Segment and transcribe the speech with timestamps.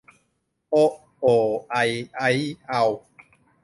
[0.69, 1.25] โอะ โอ
[1.71, 1.77] ไอ
[2.17, 2.21] ใอ
[2.67, 2.83] เอา